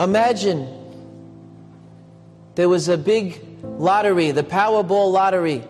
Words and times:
Imagine 0.00 0.68
there 2.56 2.68
was 2.68 2.88
a 2.88 2.98
big 2.98 3.40
lottery, 3.62 4.32
the 4.32 4.42
Powerball 4.42 5.12
lottery, 5.12 5.62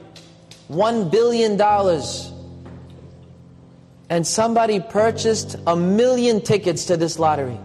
$1 0.70 1.10
billion. 1.10 1.60
And 4.08 4.26
somebody 4.26 4.80
purchased 4.80 5.56
a 5.66 5.76
million 5.76 6.40
tickets 6.40 6.86
to 6.86 6.96
this 6.96 7.18
lottery. 7.18 7.58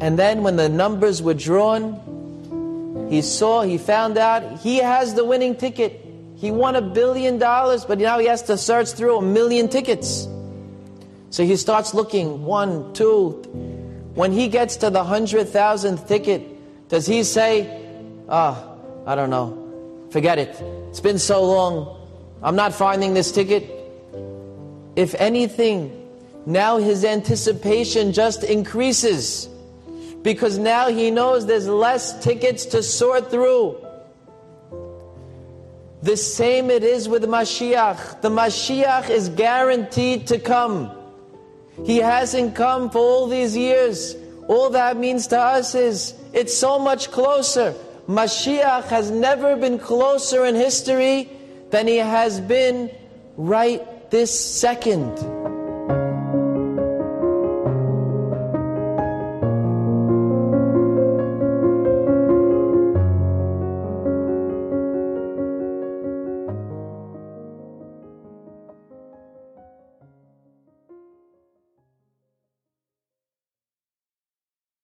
And 0.00 0.18
then 0.18 0.42
when 0.42 0.56
the 0.56 0.68
numbers 0.68 1.22
were 1.22 1.34
drawn, 1.34 3.06
he 3.08 3.22
saw, 3.22 3.62
he 3.62 3.78
found 3.78 4.18
out 4.18 4.58
he 4.58 4.78
has 4.78 5.14
the 5.14 5.24
winning 5.24 5.56
ticket. 5.56 6.04
He 6.36 6.50
won 6.50 6.74
a 6.74 6.82
billion 6.82 7.38
dollars, 7.38 7.84
but 7.84 7.98
now 7.98 8.18
he 8.18 8.26
has 8.26 8.42
to 8.42 8.58
search 8.58 8.90
through 8.90 9.18
a 9.18 9.22
million 9.22 9.68
tickets. 9.68 10.26
So 11.30 11.44
he 11.44 11.56
starts 11.56 11.94
looking 11.94 12.44
one, 12.44 12.92
two. 12.94 13.83
When 14.14 14.32
he 14.32 14.48
gets 14.48 14.76
to 14.76 14.90
the 14.90 15.02
hundred 15.02 15.48
thousandth 15.48 16.06
ticket, 16.06 16.88
does 16.88 17.06
he 17.06 17.24
say, 17.24 17.82
Ah, 18.28 18.64
oh, 18.64 19.04
I 19.06 19.14
don't 19.14 19.30
know, 19.30 20.08
forget 20.10 20.38
it. 20.38 20.54
It's 20.88 21.00
been 21.00 21.18
so 21.18 21.44
long. 21.44 22.00
I'm 22.42 22.56
not 22.56 22.74
finding 22.74 23.14
this 23.14 23.32
ticket. 23.32 23.70
If 24.96 25.14
anything, 25.16 26.08
now 26.46 26.76
his 26.78 27.04
anticipation 27.04 28.12
just 28.12 28.44
increases 28.44 29.48
because 30.22 30.58
now 30.58 30.88
he 30.88 31.10
knows 31.10 31.46
there's 31.46 31.68
less 31.68 32.22
tickets 32.22 32.66
to 32.66 32.82
sort 32.82 33.30
through. 33.30 33.76
The 36.02 36.16
same 36.16 36.70
it 36.70 36.84
is 36.84 37.08
with 37.08 37.24
Mashiach. 37.24 38.20
The 38.20 38.28
Mashiach 38.28 39.10
is 39.10 39.28
guaranteed 39.30 40.26
to 40.28 40.38
come. 40.38 40.90
He 41.84 41.98
hasn't 41.98 42.54
come 42.54 42.90
for 42.90 42.98
all 42.98 43.26
these 43.26 43.56
years. 43.56 44.16
All 44.46 44.70
that 44.70 44.96
means 44.96 45.26
to 45.28 45.40
us 45.40 45.74
is 45.74 46.14
it's 46.32 46.56
so 46.56 46.78
much 46.78 47.10
closer. 47.10 47.74
Mashiach 48.08 48.84
has 48.84 49.10
never 49.10 49.56
been 49.56 49.78
closer 49.78 50.44
in 50.44 50.54
history 50.54 51.28
than 51.70 51.86
he 51.86 51.96
has 51.96 52.40
been 52.40 52.90
right 53.36 54.10
this 54.10 54.30
second. 54.38 55.33